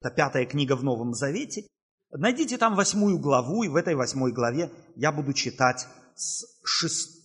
Это 0.00 0.14
пятая 0.14 0.46
книга 0.46 0.76
в 0.76 0.82
Новом 0.82 1.12
Завете. 1.12 1.66
Найдите 2.10 2.56
там 2.56 2.74
восьмую 2.74 3.18
главу, 3.18 3.64
и 3.64 3.68
в 3.68 3.76
этой 3.76 3.94
восьмой 3.94 4.32
главе 4.32 4.72
я 4.96 5.12
буду 5.12 5.34
читать 5.34 5.86
с 6.14 6.44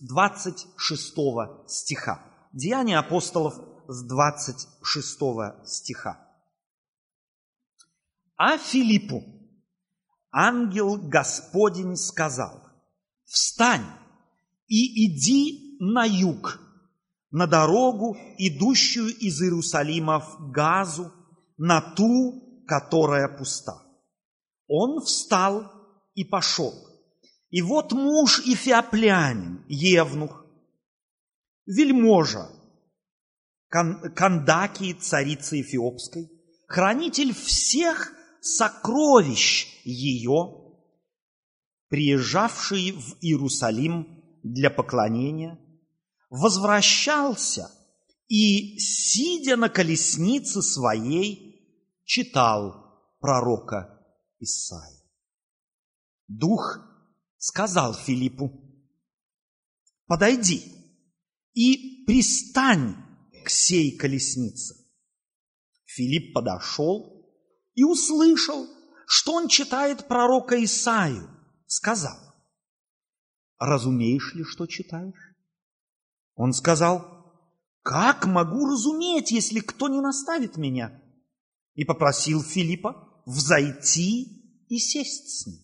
26 0.02 1.14
стиха. 1.66 2.20
Деяния 2.52 2.98
апостолов 2.98 3.54
с 3.88 4.06
26 4.06 5.18
стиха. 5.64 6.20
А 8.36 8.58
Филиппу 8.58 9.24
ангел 10.30 10.96
Господень 10.96 11.96
сказал, 11.96 12.62
«Встань 13.24 13.86
и 14.68 15.06
иди 15.06 15.78
на 15.80 16.04
юг, 16.04 16.60
на 17.30 17.46
дорогу, 17.46 18.18
идущую 18.36 19.16
из 19.16 19.40
Иерусалима 19.40 20.20
в 20.20 20.50
Газу, 20.50 21.10
на 21.56 21.80
ту, 21.80 22.45
которая 22.66 23.28
пуста». 23.28 23.82
Он 24.68 25.00
встал 25.00 25.70
и 26.14 26.24
пошел. 26.24 26.74
И 27.50 27.62
вот 27.62 27.92
муж 27.92 28.40
Эфиоплянин, 28.46 29.64
Евнух, 29.68 30.44
вельможа, 31.64 32.50
Кандакии, 33.68 34.92
царицы 34.92 35.60
Эфиопской, 35.60 36.30
хранитель 36.66 37.34
всех 37.34 38.12
сокровищ 38.40 39.66
ее, 39.84 40.74
приезжавший 41.88 42.92
в 42.92 43.16
Иерусалим 43.20 44.22
для 44.42 44.70
поклонения, 44.70 45.58
возвращался 46.30 47.70
и, 48.28 48.78
сидя 48.78 49.56
на 49.56 49.68
колеснице 49.68 50.62
своей, 50.62 51.45
читал 52.06 53.02
пророка 53.20 54.00
Исаия. 54.38 55.02
Дух 56.28 56.78
сказал 57.36 57.94
Филиппу, 57.94 58.50
подойди 60.06 60.72
и 61.52 62.04
пристань 62.06 62.96
к 63.44 63.50
сей 63.50 63.96
колеснице. 63.96 64.76
Филипп 65.84 66.32
подошел 66.32 67.28
и 67.74 67.84
услышал, 67.84 68.66
что 69.06 69.34
он 69.34 69.48
читает 69.48 70.08
пророка 70.08 70.62
Исаию. 70.62 71.28
Сказал, 71.66 72.16
разумеешь 73.58 74.34
ли, 74.34 74.44
что 74.44 74.66
читаешь? 74.66 75.34
Он 76.34 76.52
сказал, 76.52 77.04
как 77.82 78.26
могу 78.26 78.66
разуметь, 78.66 79.32
если 79.32 79.60
кто 79.60 79.88
не 79.88 80.00
наставит 80.00 80.56
меня? 80.56 81.02
И 81.76 81.84
попросил 81.84 82.42
Филиппа 82.42 83.22
взойти 83.26 84.64
и 84.68 84.78
сесть 84.78 85.28
с 85.28 85.46
ним. 85.46 85.60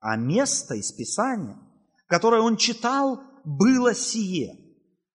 А 0.00 0.16
место 0.16 0.74
из 0.74 0.90
Писания, 0.92 1.58
которое 2.08 2.42
он 2.42 2.56
читал, 2.56 3.20
было 3.44 3.94
сие. 3.94 4.56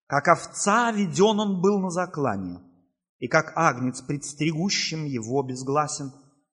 Как 0.08 0.28
овца 0.28 0.92
веден 0.92 1.40
он 1.40 1.62
был 1.62 1.80
на 1.80 1.90
заклание, 1.90 2.62
и 3.20 3.28
как 3.28 3.54
агнец 3.56 4.02
пред 4.02 4.26
стригущим 4.26 5.06
его 5.06 5.42
безгласен, 5.44 6.12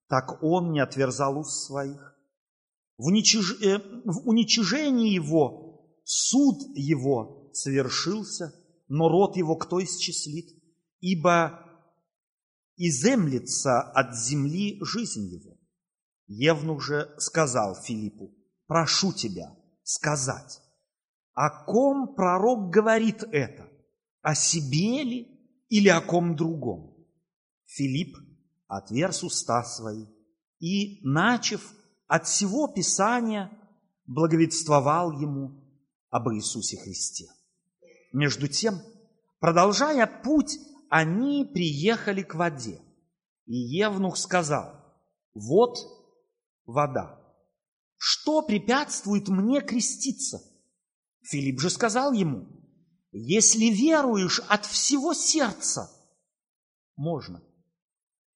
так 0.09 0.43
он 0.43 0.73
не 0.73 0.81
отверзал 0.81 1.39
уст 1.39 1.67
своих. 1.67 2.17
В, 2.97 3.07
уничиж... 3.07 3.61
э, 3.63 3.79
в 4.05 4.29
уничижении 4.29 5.13
его 5.13 5.93
суд 6.05 6.57
его 6.75 7.51
совершился, 7.53 8.55
но 8.89 9.09
род 9.09 9.37
его 9.37 9.57
кто 9.57 9.83
исчислит? 9.83 10.47
Ибо 11.01 11.68
иземлется 12.79 13.81
от 13.83 14.17
земли 14.17 14.79
жизнь 14.83 15.27
его. 15.27 15.59
Евнух 16.27 16.83
же 16.83 17.15
сказал 17.19 17.75
Филиппу, 17.75 18.35
прошу 18.67 19.13
тебя 19.13 19.55
сказать, 19.83 20.63
о 21.35 21.65
ком 21.65 22.15
пророк 22.15 22.71
говорит 22.71 23.23
это? 23.33 23.69
О 24.23 24.35
себе 24.35 25.03
ли 25.05 25.65
или 25.69 25.89
о 25.89 26.01
ком 26.01 26.37
другом? 26.37 26.97
Филипп 27.65 28.17
отверз 28.67 29.23
уста 29.23 29.63
свои 29.65 30.07
и, 30.59 31.01
начав 31.07 31.63
от 32.07 32.27
всего 32.27 32.69
Писания, 32.69 33.51
благовествовал 34.07 35.13
ему 35.13 35.65
об 36.11 36.29
Иисусе 36.31 36.77
Христе. 36.79 37.27
Между 38.13 38.49
тем, 38.49 38.81
продолжая 39.39 40.07
путь, 40.07 40.59
они 40.89 41.45
приехали 41.45 42.23
к 42.23 42.35
воде. 42.35 42.81
И 43.47 43.57
Евнух 43.57 44.17
сказал, 44.17 44.75
вот 45.35 45.79
вода. 46.67 47.19
Что 47.97 48.43
препятствует 48.43 49.29
мне 49.29 49.61
креститься? 49.61 50.43
Филипп 51.23 51.61
же 51.61 51.71
сказал 51.71 52.13
ему, 52.13 52.47
если 53.11 53.67
веруешь 53.67 54.41
от 54.49 54.67
всего 54.67 55.15
сердца, 55.15 55.91
можно. 56.97 57.43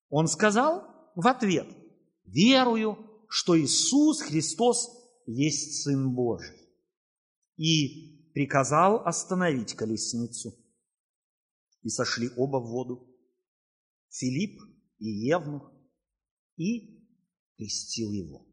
Он 0.08 0.26
сказал 0.28 0.84
в 1.14 1.26
ответ, 1.26 1.66
верую, 2.24 2.98
что 3.28 3.58
Иисус 3.58 4.20
Христос 4.22 4.90
есть 5.26 5.82
Сын 5.82 6.14
Божий. 6.14 6.56
И 7.56 8.30
приказал 8.32 9.06
остановить 9.06 9.74
колесницу. 9.74 10.54
И 11.82 11.88
сошли 11.88 12.30
оба 12.36 12.58
в 12.58 12.68
воду, 12.68 13.08
Филипп 14.08 14.60
и 14.98 15.06
Евнух, 15.06 15.72
и 16.56 17.06
крестил 17.56 18.12
его. 18.12 18.46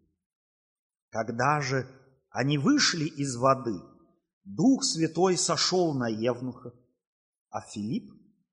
Когда 1.10 1.62
же 1.62 1.88
они 2.30 2.58
вышли 2.58 3.06
из 3.06 3.36
воды– 3.36 3.74
Дух 4.50 4.84
Святой 4.84 5.38
сошел 5.38 5.94
на 5.94 6.08
Евнуха, 6.08 6.74
а 7.50 7.62
Филипп, 7.62 8.12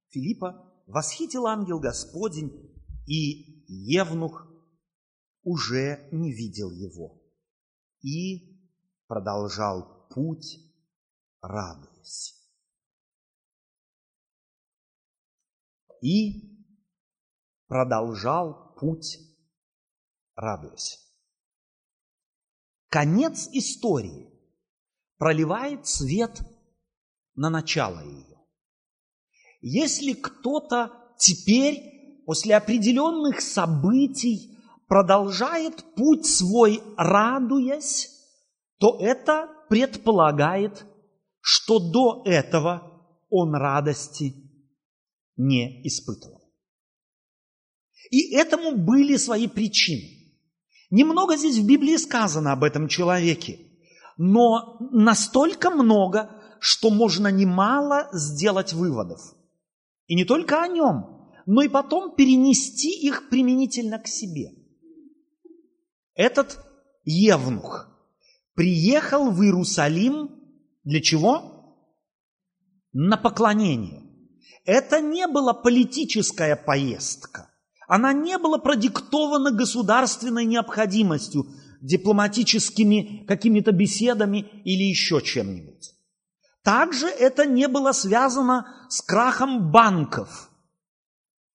Филиппа 0.09 0.71
восхитил 0.87 1.47
ангел 1.47 1.81
Господень, 1.81 2.53
и 3.07 3.65
Евнух 3.67 4.47
уже 5.43 6.07
не 6.13 6.33
видел 6.33 6.71
его 6.71 7.23
и 8.03 8.61
продолжал 9.07 10.07
путь, 10.11 10.59
радуясь. 11.41 12.35
И 16.03 16.65
продолжал 17.67 18.75
путь, 18.79 19.19
радуясь. 20.35 20.99
Конец 22.89 23.49
истории– 23.53 24.33
проливает 25.19 25.87
свет 25.87 26.43
на 27.35 27.51
начало 27.51 28.01
ее. 28.01 28.37
Если 29.61 30.13
кто-то 30.13 30.93
теперь, 31.19 32.23
после 32.27 32.57
определенных 32.57 33.41
событий, 33.41 34.59
продолжает 34.87 35.85
путь 35.95 36.27
свой, 36.27 36.83
радуясь, 36.97 38.11
то 38.79 38.99
это 39.01 39.49
предполагает, 39.69 40.87
что 41.41 41.79
до 41.79 42.23
этого 42.27 42.93
он 43.31 43.55
радости 43.55 44.35
не 45.37 45.87
испытывал. 45.87 46.43
И 48.11 48.35
этому 48.35 48.77
были 48.77 49.17
свои 49.17 49.49
причины. 49.49 50.35
Немного 50.91 51.37
здесь 51.37 51.59
в 51.59 51.67
Библии 51.67 51.97
сказано 51.97 52.53
об 52.53 52.63
этом 52.63 52.89
человеке 52.89 53.67
но 54.17 54.79
настолько 54.93 55.71
много, 55.71 56.31
что 56.59 56.91
можно 56.91 57.29
немало 57.29 58.09
сделать 58.13 58.73
выводов. 58.73 59.21
И 60.07 60.15
не 60.15 60.25
только 60.25 60.63
о 60.63 60.69
нем, 60.69 61.31
но 61.45 61.63
и 61.63 61.69
потом 61.69 62.15
перенести 62.15 62.91
их 62.91 63.29
применительно 63.29 63.99
к 63.99 64.07
себе. 64.07 64.53
Этот 66.15 66.59
Евнух 67.05 67.89
приехал 68.55 69.31
в 69.31 69.43
Иерусалим 69.43 70.31
для 70.83 71.01
чего? 71.01 71.77
На 72.93 73.17
поклонение. 73.17 73.96
Это 74.65 75.01
не 75.01 75.27
была 75.27 75.55
политическая 75.55 76.57
поездка. 76.57 77.51
Она 77.89 78.13
не 78.13 78.37
была 78.39 78.59
продиктована 78.59 79.53
государственной 79.53 80.45
необходимостью 80.45 81.47
дипломатическими 81.81 83.25
какими-то 83.29 83.73
беседами 83.73 84.47
или 84.65 84.83
еще 84.83 85.21
чем-нибудь. 85.21 85.93
Также 86.65 87.07
это 87.07 87.47
не 87.47 87.69
было 87.69 87.93
связано 87.93 88.67
с 88.89 89.01
крахом 89.03 89.71
банков. 89.71 90.51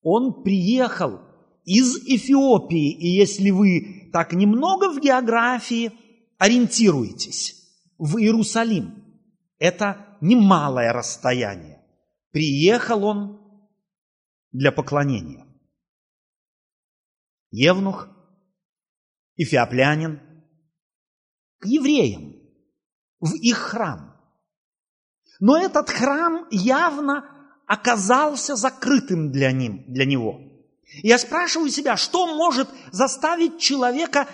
Он 0.02 0.42
приехал 0.44 1.20
из 1.66 1.98
Эфиопии, 1.98 2.92
и 2.92 3.08
если 3.08 3.52
вы 3.52 4.10
так 4.14 4.32
немного 4.34 4.90
в 4.90 5.00
географии 5.02 5.92
ориентируетесь, 6.38 7.56
в 7.98 8.18
Иерусалим, 8.18 8.96
это 9.60 10.18
немалое 10.22 10.92
расстояние. 10.92 11.71
Приехал 12.32 13.04
он 13.04 13.42
для 14.52 14.72
поклонения. 14.72 15.46
евнух, 17.52 18.08
эфиоплянин, 19.36 20.22
к 21.60 21.66
евреям, 21.66 22.36
в 23.20 23.36
их 23.36 23.58
храм. 23.58 24.16
Но 25.42 25.58
этот 25.58 25.90
храм 25.90 26.48
явно 26.50 27.26
оказался 27.68 28.56
закрытым 28.56 29.32
для, 29.32 29.52
ним, 29.52 29.84
для 29.88 30.06
него. 30.06 30.40
я 31.04 31.18
спрашиваю 31.18 31.70
себя, 31.70 31.98
что 31.98 32.28
может 32.36 32.70
заставить 32.92 33.60
человека 33.60 34.28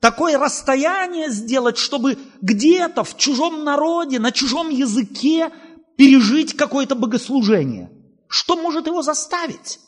такое 0.00 0.38
расстояние 0.38 1.30
сделать, 1.30 1.78
чтобы 1.78 2.18
где-то 2.40 3.04
в 3.04 3.16
чужом 3.16 3.64
народе, 3.64 4.18
на 4.18 4.32
чужом 4.32 4.70
языке 4.70 5.50
пережить 5.96 6.54
какое-то 6.56 6.94
богослужение? 6.94 7.90
Что 8.28 8.56
может 8.56 8.86
его 8.86 9.02
заставить? 9.02 9.80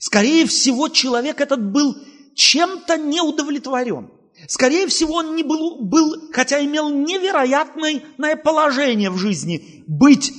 Скорее 0.00 0.46
всего, 0.46 0.88
человек 0.88 1.40
этот 1.40 1.72
был 1.72 1.96
чем-то 2.34 2.96
неудовлетворен. 2.96 4.10
Скорее 4.48 4.86
всего, 4.88 5.14
он 5.14 5.36
не 5.36 5.42
был, 5.42 5.80
был, 5.80 6.30
хотя 6.32 6.62
имел 6.64 6.90
невероятное 6.90 8.36
положение 8.36 9.10
в 9.10 9.16
жизни, 9.16 9.84
быть 9.86 10.32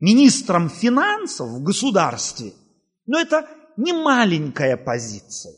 министром 0.00 0.70
финансов 0.70 1.48
в 1.48 1.62
государстве, 1.62 2.52
но 3.06 3.18
это 3.18 3.48
не 3.76 3.92
маленькая 3.92 4.76
позиция. 4.76 5.54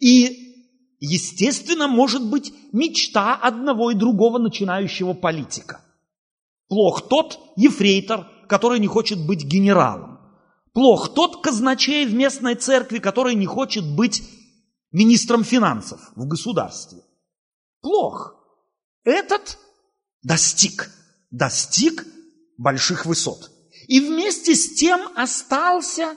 И, 0.00 0.66
естественно, 1.00 1.88
может 1.88 2.22
быть 2.22 2.52
мечта 2.72 3.34
одного 3.34 3.90
и 3.90 3.94
другого 3.94 4.38
начинающего 4.38 5.14
политика. 5.14 5.82
Плох 6.70 7.08
тот 7.08 7.40
ефрейтор, 7.56 8.28
который 8.48 8.78
не 8.78 8.86
хочет 8.86 9.18
быть 9.26 9.44
генералом. 9.44 10.20
Плох 10.72 11.12
тот 11.14 11.42
казначей 11.42 12.06
в 12.06 12.14
местной 12.14 12.54
церкви, 12.54 13.00
который 13.00 13.34
не 13.34 13.46
хочет 13.46 13.84
быть 13.84 14.22
министром 14.92 15.42
финансов 15.42 16.00
в 16.14 16.28
государстве. 16.28 17.00
Плох. 17.80 18.36
Этот 19.02 19.58
достиг, 20.22 20.92
достиг 21.32 22.06
больших 22.56 23.04
высот. 23.04 23.50
И 23.88 24.00
вместе 24.00 24.54
с 24.54 24.74
тем 24.74 25.00
остался 25.16 26.16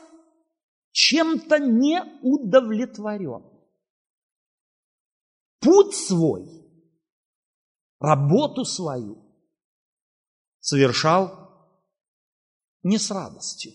чем-то 0.91 1.57
неудовлетворен. 1.57 3.43
Путь 5.61 5.95
свой, 5.95 6.47
работу 7.99 8.65
свою 8.65 9.22
совершал 10.63 11.67
не 12.83 12.97
с 12.97 13.11
радостью. 13.11 13.73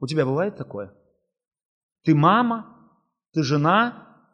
У 0.00 0.06
тебя 0.08 0.26
бывает 0.26 0.56
такое? 0.56 0.92
Ты 2.02 2.16
мама, 2.16 2.90
ты 3.32 3.44
жена, 3.44 4.26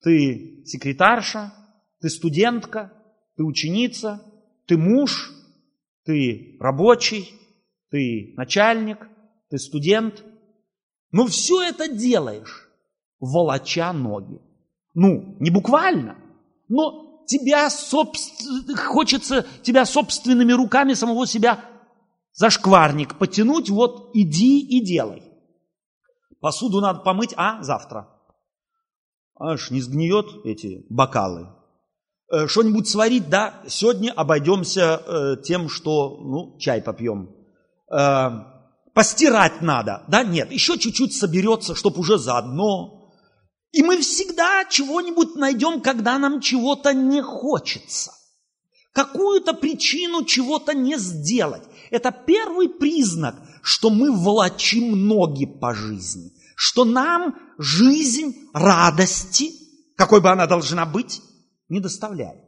ты 0.00 0.62
секретарша, 0.64 1.52
ты 2.00 2.08
студентка, 2.08 2.92
ты 3.36 3.42
ученица, 3.42 4.22
ты 4.66 4.78
муж, 4.78 5.32
ты 6.04 6.56
рабочий, 6.60 7.34
ты 7.90 8.32
начальник, 8.36 9.08
ты 9.48 9.58
студент. 9.58 10.24
Но 11.10 11.26
все 11.26 11.60
это 11.62 11.88
делаешь, 11.88 12.70
волоча 13.18 13.92
ноги. 13.92 14.40
Ну, 14.94 15.36
не 15.40 15.50
буквально, 15.50 16.16
но 16.68 17.09
тебя 17.30 17.70
собств... 17.70 18.44
хочется 18.76 19.46
тебя 19.62 19.86
собственными 19.86 20.52
руками 20.52 20.94
самого 20.94 21.26
себя 21.26 21.64
за 22.32 22.50
шкварник 22.50 23.16
потянуть, 23.18 23.70
вот 23.70 24.10
иди 24.14 24.60
и 24.60 24.84
делай. 24.84 25.22
Посуду 26.40 26.80
надо 26.80 27.00
помыть, 27.00 27.32
а 27.36 27.62
завтра 27.62 28.08
аж 29.38 29.70
не 29.70 29.80
сгниет 29.80 30.26
эти 30.44 30.84
бокалы. 30.90 31.48
Э, 32.32 32.46
что-нибудь 32.46 32.88
сварить, 32.88 33.30
да, 33.30 33.62
сегодня 33.68 34.12
обойдемся 34.12 35.02
э, 35.06 35.36
тем, 35.42 35.68
что, 35.68 36.18
ну, 36.20 36.58
чай 36.58 36.82
попьем. 36.82 37.30
Э, 37.90 38.30
постирать 38.92 39.62
надо, 39.62 40.02
да, 40.08 40.24
нет, 40.24 40.50
еще 40.52 40.78
чуть-чуть 40.78 41.14
соберется, 41.14 41.74
чтобы 41.74 42.00
уже 42.00 42.18
заодно. 42.18 42.99
И 43.72 43.82
мы 43.82 44.00
всегда 44.00 44.64
чего-нибудь 44.64 45.36
найдем, 45.36 45.80
когда 45.80 46.18
нам 46.18 46.40
чего-то 46.40 46.92
не 46.92 47.22
хочется. 47.22 48.12
Какую-то 48.92 49.54
причину 49.54 50.24
чего-то 50.24 50.74
не 50.74 50.98
сделать. 50.98 51.62
Это 51.90 52.10
первый 52.10 52.68
признак, 52.68 53.36
что 53.62 53.90
мы 53.90 54.10
волочим 54.12 55.06
ноги 55.06 55.46
по 55.46 55.74
жизни 55.74 56.32
что 56.62 56.84
нам 56.84 57.36
жизнь 57.56 58.50
радости, 58.52 59.50
какой 59.96 60.20
бы 60.20 60.28
она 60.28 60.46
должна 60.46 60.84
быть, 60.84 61.22
не 61.70 61.80
доставляет. 61.80 62.44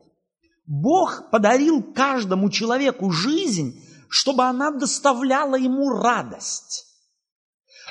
Бог 0.66 1.30
подарил 1.30 1.82
каждому 1.94 2.50
человеку 2.50 3.10
жизнь, 3.10 3.82
чтобы 4.10 4.44
она 4.44 4.70
доставляла 4.70 5.54
ему 5.54 5.88
радость, 5.88 6.84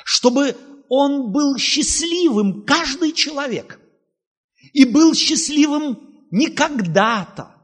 чтобы 0.04 0.56
он 0.94 1.32
был 1.32 1.56
счастливым, 1.56 2.64
каждый 2.64 3.12
человек, 3.12 3.80
и 4.72 4.84
был 4.84 5.14
счастливым 5.14 6.26
не 6.30 6.48
когда-то 6.48 7.54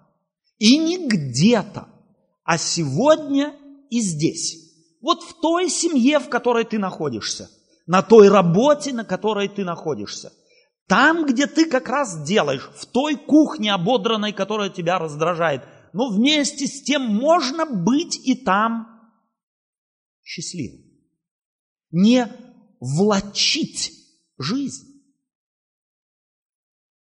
и 0.59 0.79
не 0.79 1.07
где-то, 1.07 1.89
а 2.45 2.57
сегодня 2.57 3.55
и 3.91 4.01
здесь. 4.01 4.57
Вот 5.03 5.23
в 5.23 5.41
той 5.41 5.69
семье, 5.69 6.19
в 6.19 6.29
которой 6.29 6.65
ты 6.65 6.79
находишься– 6.79 7.51
на 7.89 8.03
той 8.03 8.29
работе, 8.29 8.93
на 8.93 9.03
которой 9.03 9.49
ты 9.49 9.65
находишься. 9.65 10.31
Там, 10.87 11.25
где 11.25 11.47
ты 11.47 11.65
как 11.65 11.89
раз 11.89 12.23
делаешь, 12.23 12.71
в 12.77 12.87
той 12.87 13.17
кухне 13.17 13.73
ободранной, 13.73 14.33
которая 14.33 14.69
тебя 14.69 14.99
раздражает. 14.99 15.63
Но 15.95 16.11
вместе 16.11 16.67
с 16.67 16.83
тем 16.83 17.03
можно 17.03 17.65
быть 17.65 18.21
и 18.27 18.35
там 18.35 18.87
счастливым. 20.23 20.85
Не 21.91 22.29
влачить 22.81 23.93
жизнь. 24.39 24.87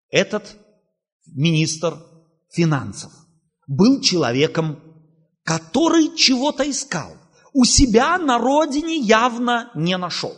Этот 0.10 0.56
министр 1.26 1.98
финансов 2.50 3.12
был 3.68 4.02
человеком, 4.02 4.80
который 5.44 6.16
чего-то 6.16 6.70
искал. 6.70 7.18
У 7.54 7.66
себя 7.66 8.18
на 8.18 8.38
родине 8.38 8.98
явно 8.98 9.72
не 9.76 9.98
нашел. 9.98 10.36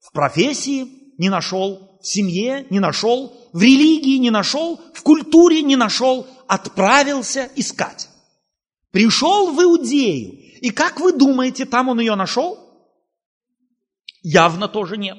В 0.00 0.12
профессии 0.12 1.14
не 1.18 1.28
нашел, 1.28 1.98
в 2.02 2.06
семье 2.06 2.66
не 2.70 2.80
нашел, 2.80 3.32
в 3.52 3.62
религии 3.62 4.18
не 4.18 4.30
нашел, 4.30 4.80
в 4.92 5.02
культуре 5.02 5.62
не 5.62 5.76
нашел, 5.76 6.26
отправился 6.46 7.48
искать. 7.56 8.08
Пришел 8.90 9.52
в 9.52 9.62
Иудею. 9.62 10.38
И 10.60 10.70
как 10.70 11.00
вы 11.00 11.12
думаете, 11.12 11.64
там 11.64 11.88
он 11.88 12.00
ее 12.00 12.14
нашел? 12.14 12.63
Явно 14.24 14.66
тоже 14.66 14.96
нет. 14.96 15.18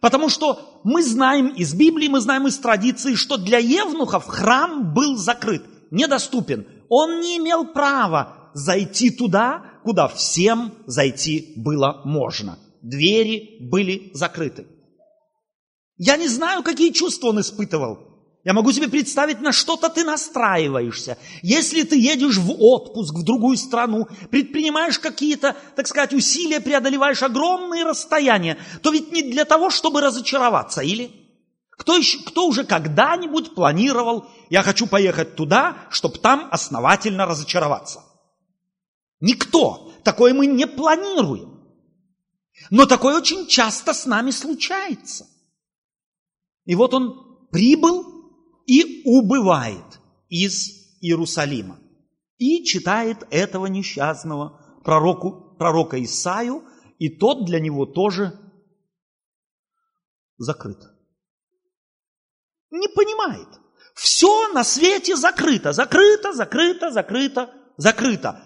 Потому 0.00 0.30
что 0.30 0.80
мы 0.84 1.02
знаем 1.02 1.48
из 1.48 1.74
Библии, 1.74 2.08
мы 2.08 2.20
знаем 2.20 2.46
из 2.46 2.56
традиции, 2.56 3.14
что 3.14 3.36
для 3.36 3.58
евнухов 3.58 4.24
храм 4.26 4.94
был 4.94 5.18
закрыт, 5.18 5.62
недоступен. 5.90 6.66
Он 6.88 7.20
не 7.20 7.36
имел 7.36 7.66
права 7.66 8.50
зайти 8.54 9.10
туда, 9.10 9.80
куда 9.84 10.08
всем 10.08 10.72
зайти 10.86 11.52
было 11.56 12.00
можно 12.06 12.58
двери 12.82 13.58
были 13.60 14.10
закрыты. 14.12 14.66
Я 15.96 16.16
не 16.16 16.28
знаю, 16.28 16.62
какие 16.62 16.90
чувства 16.90 17.28
он 17.28 17.40
испытывал. 17.40 18.11
Я 18.44 18.54
могу 18.54 18.72
себе 18.72 18.88
представить, 18.88 19.40
на 19.40 19.52
что-то 19.52 19.88
ты 19.88 20.02
настраиваешься. 20.02 21.16
Если 21.42 21.84
ты 21.84 21.96
едешь 21.96 22.38
в 22.38 22.50
отпуск 22.58 23.14
в 23.14 23.22
другую 23.22 23.56
страну, 23.56 24.08
предпринимаешь 24.30 24.98
какие-то, 24.98 25.56
так 25.76 25.86
сказать, 25.86 26.12
усилия, 26.12 26.60
преодолеваешь 26.60 27.22
огромные 27.22 27.84
расстояния, 27.84 28.58
то 28.82 28.90
ведь 28.90 29.12
не 29.12 29.22
для 29.22 29.44
того, 29.44 29.70
чтобы 29.70 30.00
разочароваться, 30.00 30.80
или? 30.80 31.12
Кто, 31.70 31.96
еще, 31.96 32.18
кто 32.24 32.48
уже 32.48 32.64
когда-нибудь 32.64 33.54
планировал, 33.54 34.28
я 34.50 34.62
хочу 34.62 34.88
поехать 34.88 35.36
туда, 35.36 35.76
чтобы 35.90 36.18
там 36.18 36.48
основательно 36.50 37.26
разочароваться? 37.26 38.02
Никто. 39.20 39.92
Такое 40.02 40.34
мы 40.34 40.46
не 40.46 40.66
планируем. 40.66 41.60
Но 42.70 42.86
такое 42.86 43.16
очень 43.16 43.46
часто 43.46 43.94
с 43.94 44.04
нами 44.04 44.32
случается. 44.32 45.28
И 46.64 46.74
вот 46.74 46.92
он 46.92 47.48
прибыл 47.50 48.11
и 48.66 49.02
убывает 49.04 50.00
из 50.28 50.96
Иерусалима. 51.00 51.78
И 52.38 52.64
читает 52.64 53.26
этого 53.30 53.66
несчастного 53.66 54.80
пророку, 54.84 55.56
пророка 55.58 56.02
Исаию, 56.02 56.64
и 56.98 57.08
тот 57.08 57.44
для 57.46 57.60
него 57.60 57.86
тоже 57.86 58.38
закрыт. 60.38 60.78
Не 62.70 62.88
понимает. 62.88 63.48
Все 63.94 64.48
на 64.52 64.64
свете 64.64 65.16
закрыто, 65.16 65.72
закрыто, 65.72 66.32
закрыто, 66.32 66.90
закрыто, 66.90 67.54
закрыто. 67.76 68.42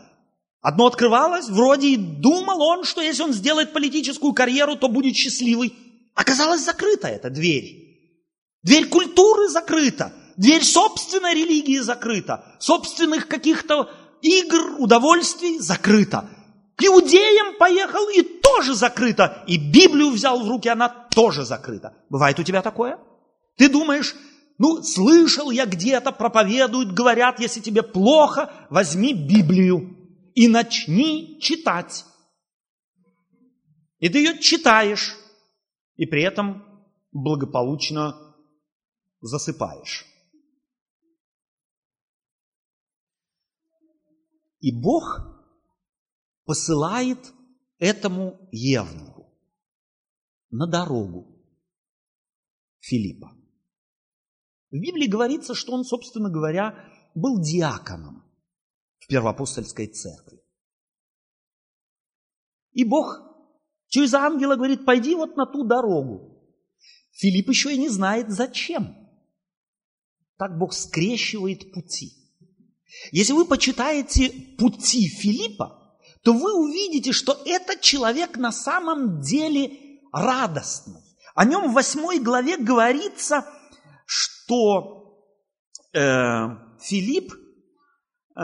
Одно 0.60 0.86
открывалось, 0.86 1.48
вроде 1.48 1.90
и 1.90 1.96
думал 1.96 2.60
он, 2.60 2.84
что 2.84 3.00
если 3.00 3.22
он 3.22 3.32
сделает 3.32 3.72
политическую 3.72 4.32
карьеру, 4.32 4.76
то 4.76 4.88
будет 4.88 5.14
счастливый. 5.14 5.76
Оказалось, 6.14 6.64
закрыта 6.64 7.06
эта 7.06 7.30
дверь. 7.30 7.85
Дверь 8.66 8.88
культуры 8.88 9.48
закрыта, 9.48 10.12
дверь 10.36 10.64
собственной 10.64 11.34
религии 11.34 11.78
закрыта, 11.78 12.56
собственных 12.58 13.28
каких-то 13.28 13.88
игр, 14.22 14.80
удовольствий 14.80 15.60
закрыта. 15.60 16.28
К 16.74 16.82
иудеям 16.82 17.58
поехал 17.58 18.08
и 18.08 18.22
тоже 18.22 18.74
закрыто. 18.74 19.44
И 19.46 19.56
Библию 19.56 20.10
взял 20.10 20.42
в 20.42 20.48
руки, 20.48 20.68
она 20.68 20.88
тоже 20.88 21.44
закрыта. 21.44 21.94
Бывает 22.10 22.40
у 22.40 22.42
тебя 22.42 22.60
такое? 22.60 22.98
Ты 23.56 23.68
думаешь, 23.68 24.16
ну, 24.58 24.82
слышал 24.82 25.52
я 25.52 25.64
где-то, 25.64 26.10
проповедуют, 26.10 26.92
говорят, 26.92 27.38
если 27.38 27.60
тебе 27.60 27.84
плохо, 27.84 28.52
возьми 28.68 29.14
Библию 29.14 29.96
и 30.34 30.48
начни 30.48 31.38
читать. 31.40 32.04
И 34.00 34.08
ты 34.08 34.18
ее 34.18 34.40
читаешь, 34.40 35.14
и 35.94 36.04
при 36.04 36.24
этом 36.24 36.64
благополучно 37.12 38.25
засыпаешь. 39.20 40.06
И 44.60 44.72
Бог 44.72 45.20
посылает 46.44 47.32
этому 47.78 48.48
Евнуху 48.50 49.32
на 50.50 50.66
дорогу 50.66 51.40
Филиппа. 52.80 53.32
В 54.70 54.76
Библии 54.76 55.06
говорится, 55.06 55.54
что 55.54 55.72
он, 55.72 55.84
собственно 55.84 56.30
говоря, 56.30 56.74
был 57.14 57.40
диаконом 57.40 58.24
в 58.98 59.06
Первоапостольской 59.06 59.86
церкви. 59.86 60.40
И 62.72 62.84
Бог 62.84 63.20
через 63.86 64.14
ангела 64.14 64.56
говорит, 64.56 64.84
пойди 64.84 65.14
вот 65.14 65.36
на 65.36 65.46
ту 65.46 65.64
дорогу. 65.64 66.42
Филипп 67.12 67.48
еще 67.48 67.74
и 67.74 67.78
не 67.78 67.88
знает, 67.88 68.30
зачем. 68.30 69.05
Так 70.38 70.58
Бог 70.58 70.74
скрещивает 70.74 71.72
пути. 71.72 72.12
Если 73.12 73.32
вы 73.32 73.44
почитаете 73.44 74.30
пути 74.58 75.08
Филиппа, 75.08 75.96
то 76.22 76.32
вы 76.32 76.54
увидите, 76.54 77.12
что 77.12 77.40
этот 77.44 77.80
человек 77.80 78.36
на 78.36 78.52
самом 78.52 79.20
деле 79.20 80.00
радостный. 80.12 81.02
О 81.34 81.44
нем 81.44 81.70
в 81.70 81.74
восьмой 81.74 82.18
главе 82.18 82.56
говорится, 82.56 83.46
что 84.06 85.20
э, 85.92 86.00
Филипп 86.80 87.32
э, 88.36 88.42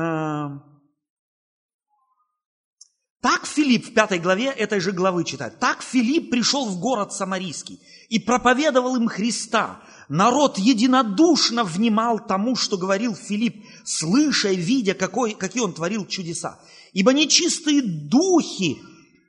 так 3.23 3.47
Филипп 3.47 3.87
в 3.87 3.95
пятой 3.95 4.19
главе 4.19 4.47
этой 4.47 4.81
же 4.81 4.91
главы 4.91 5.25
читает. 5.25 5.61
Так 5.61 5.81
Филипп 5.81 6.31
пришел 6.31 6.67
в 6.67 6.81
город 6.81 7.13
Самарийский 7.13 7.81
и 8.09 8.19
проповедовал 8.19 8.97
им 8.97 9.07
Христа. 9.07 9.81
Народ 10.13 10.59
единодушно 10.59 11.65
внимал 11.65 12.19
тому, 12.19 12.55
что 12.55 12.77
говорил 12.77 13.15
Филипп, 13.15 13.65
слыша 13.83 14.51
и 14.51 14.57
видя, 14.57 14.93
какой, 14.93 15.33
какие 15.33 15.63
он 15.63 15.73
творил 15.73 16.05
чудеса. 16.05 16.61
Ибо 16.93 17.15
нечистые 17.15 17.81
духи 17.81 18.77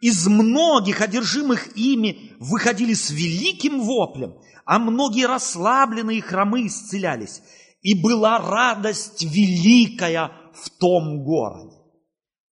из 0.02 0.28
многих 0.28 1.00
одержимых 1.00 1.78
ими 1.78 2.34
выходили 2.38 2.96
с 2.96 3.12
великим 3.12 3.80
воплем, 3.80 4.34
а 4.66 4.78
многие 4.78 5.26
расслабленные 5.26 6.22
хромы 6.22 6.68
исцелялись. 6.68 7.42
И 7.82 7.96
была 7.96 8.40
радость 8.40 9.24
великая 9.24 10.34
в 10.54 10.70
том 10.70 11.24
городе. 11.24 11.78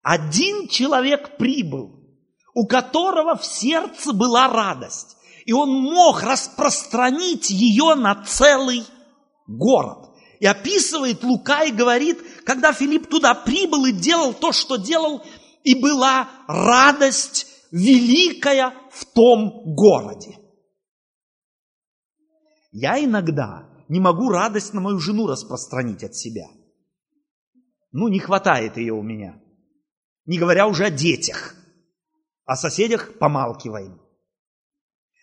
Один 0.02 0.68
человек 0.68 1.36
прибыл, 1.36 2.00
у 2.54 2.68
которого 2.68 3.36
в 3.36 3.44
сердце 3.44 4.12
была 4.12 4.46
радость, 4.46 5.16
и 5.50 5.52
он 5.52 5.70
мог 5.70 6.22
распространить 6.22 7.50
ее 7.50 7.96
на 7.96 8.14
целый 8.24 8.84
город. 9.48 10.10
И 10.38 10.46
описывает 10.46 11.24
Лука 11.24 11.64
и 11.64 11.72
говорит, 11.72 12.18
когда 12.44 12.72
Филипп 12.72 13.10
туда 13.10 13.34
прибыл 13.34 13.86
и 13.86 13.92
делал 13.92 14.32
то, 14.32 14.52
что 14.52 14.76
делал, 14.76 15.26
и 15.64 15.74
была 15.74 16.30
радость 16.46 17.48
великая 17.72 18.74
в 18.92 19.04
том 19.06 19.74
городе. 19.74 20.38
Я 22.70 23.04
иногда 23.04 23.68
не 23.88 23.98
могу 23.98 24.28
радость 24.28 24.72
на 24.72 24.80
мою 24.80 25.00
жену 25.00 25.26
распространить 25.26 26.04
от 26.04 26.14
себя. 26.14 26.46
Ну, 27.90 28.06
не 28.06 28.20
хватает 28.20 28.76
ее 28.76 28.92
у 28.92 29.02
меня. 29.02 29.42
Не 30.26 30.38
говоря 30.38 30.68
уже 30.68 30.84
о 30.84 30.90
детях. 30.92 31.56
О 32.44 32.54
соседях 32.54 33.18
помалкиваем. 33.18 34.00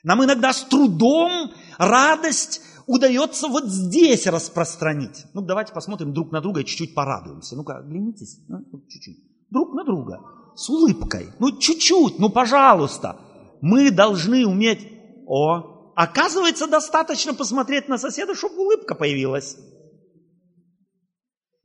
Нам 0.07 0.23
иногда 0.23 0.53
с 0.53 0.63
трудом 0.63 1.51
радость 1.77 2.61
удается 2.85 3.49
вот 3.49 3.65
здесь 3.65 4.25
распространить. 4.25 5.25
Ну, 5.33 5.41
давайте 5.41 5.73
посмотрим 5.73 6.13
друг 6.13 6.31
на 6.31 6.39
друга 6.39 6.61
и 6.61 6.65
чуть-чуть 6.65 6.95
порадуемся. 6.95 7.57
Ну-ка, 7.57 7.79
оглянитесь. 7.79 8.39
Ну, 8.47 8.59
чуть-чуть. 8.87 9.17
Друг 9.49 9.73
на 9.73 9.83
друга. 9.83 10.21
С 10.55 10.69
улыбкой. 10.69 11.33
Ну, 11.39 11.57
чуть-чуть. 11.57 12.19
Ну, 12.19 12.29
пожалуйста. 12.29 13.19
Мы 13.59 13.91
должны 13.91 14.47
уметь... 14.47 14.87
О, 15.27 15.91
оказывается, 15.97 16.67
достаточно 16.67 17.33
посмотреть 17.33 17.89
на 17.89 17.97
соседа, 17.97 18.33
чтобы 18.33 18.61
улыбка 18.61 18.95
появилась. 18.95 19.57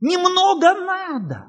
Немного 0.01 0.75
надо. 0.85 1.47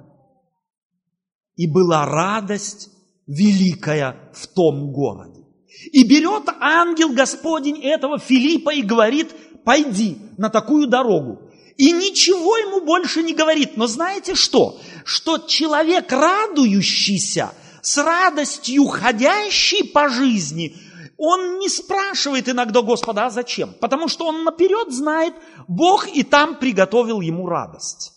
И 1.55 1.65
была 1.65 2.05
радость 2.05 2.91
великая 3.25 4.31
в 4.35 4.45
том 4.45 4.93
городе. 4.93 5.42
И 5.91 6.03
берет 6.03 6.43
ангел 6.59 7.09
Господень 7.09 7.83
этого 7.83 8.19
Филиппа 8.19 8.71
и 8.71 8.81
говорит, 8.81 9.31
пойди 9.63 10.17
на 10.37 10.49
такую 10.49 10.87
дорогу. 10.87 11.41
И 11.77 11.91
ничего 11.91 12.57
ему 12.57 12.81
больше 12.81 13.23
не 13.23 13.33
говорит. 13.33 13.77
Но 13.77 13.87
знаете 13.87 14.35
что? 14.35 14.79
Что 15.05 15.39
человек, 15.39 16.11
радующийся, 16.11 17.51
с 17.81 17.97
радостью 17.97 18.85
ходящий 18.85 19.83
по 19.83 20.07
жизни, 20.09 20.75
он 21.17 21.59
не 21.59 21.69
спрашивает 21.69 22.49
иногда 22.49 22.81
Господа, 22.81 23.25
а 23.25 23.29
зачем? 23.29 23.73
Потому 23.79 24.07
что 24.07 24.25
он 24.25 24.43
наперед 24.43 24.91
знает, 24.91 25.33
Бог 25.67 26.07
и 26.07 26.23
там 26.23 26.55
приготовил 26.55 27.21
ему 27.21 27.47
радость. 27.47 28.13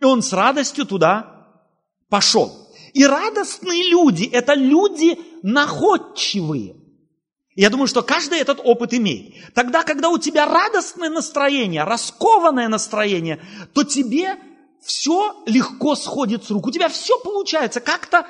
И 0.00 0.04
он 0.04 0.22
с 0.22 0.32
радостью 0.32 0.86
туда 0.86 1.46
пошел. 2.08 2.68
И 2.94 3.04
радостные 3.04 3.90
люди– 3.90 4.24
это 4.32 4.54
люди 4.54 5.18
находчивые. 5.42 6.76
Я 7.54 7.70
думаю, 7.70 7.88
что 7.88 8.02
каждый 8.02 8.38
этот 8.38 8.60
опыт 8.62 8.94
имеет. 8.94 9.52
Тогда, 9.52 9.82
когда 9.82 10.10
у 10.10 10.18
тебя 10.18 10.46
радостное 10.46 11.10
настроение, 11.10 11.82
раскованное 11.82 12.68
настроение, 12.68 13.40
то 13.74 13.82
тебе 13.82 14.36
все 14.80 15.34
легко 15.46 15.96
сходит 15.96 16.44
с 16.44 16.50
рук. 16.50 16.68
У 16.68 16.70
тебя 16.70 16.88
все 16.88 17.18
получается 17.18 17.80
как-то 17.80 18.26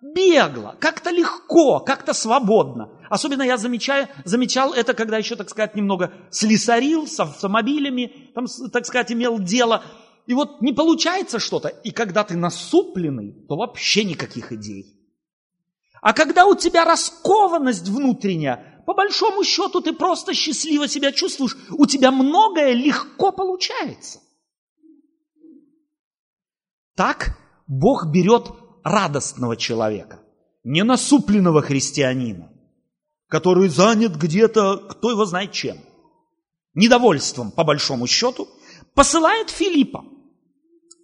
бегло, 0.00 0.76
как-то 0.80 1.10
легко, 1.10 1.80
как-то 1.80 2.14
свободно. 2.14 2.90
Особенно 3.10 3.42
я 3.42 3.56
замечаю, 3.58 4.08
замечал 4.24 4.72
это, 4.72 4.94
когда 4.94 5.18
еще, 5.18 5.36
так 5.36 5.50
сказать, 5.50 5.74
немного 5.74 6.12
слесарил 6.30 7.06
с 7.06 7.20
автомобилями, 7.20 8.30
там, 8.34 8.46
так 8.72 8.86
сказать, 8.86 9.12
имел 9.12 9.38
дело. 9.38 9.84
И 10.26 10.32
вот 10.32 10.62
не 10.62 10.72
получается 10.72 11.38
что-то, 11.38 11.68
и 11.68 11.90
когда 11.90 12.24
ты 12.24 12.36
насупленный, 12.36 13.32
то 13.48 13.56
вообще 13.56 14.04
никаких 14.04 14.52
идей. 14.52 14.99
А 16.00 16.12
когда 16.12 16.46
у 16.46 16.54
тебя 16.54 16.84
раскованность 16.84 17.88
внутренняя, 17.88 18.82
по 18.86 18.94
большому 18.94 19.44
счету 19.44 19.80
ты 19.80 19.92
просто 19.92 20.34
счастливо 20.34 20.88
себя 20.88 21.12
чувствуешь, 21.12 21.56
у 21.70 21.86
тебя 21.86 22.10
многое 22.10 22.72
легко 22.72 23.32
получается. 23.32 24.20
Так 26.96 27.38
Бог 27.66 28.06
берет 28.06 28.48
радостного 28.82 29.56
человека, 29.56 30.20
не 30.64 30.82
насупленного 30.84 31.62
христианина, 31.62 32.50
который 33.28 33.68
занят 33.68 34.16
где-то, 34.16 34.78
кто 34.78 35.10
его 35.10 35.24
знает 35.24 35.52
чем, 35.52 35.78
недовольством, 36.74 37.50
по 37.50 37.64
большому 37.64 38.06
счету, 38.06 38.48
посылает 38.94 39.50
Филиппа. 39.50 40.04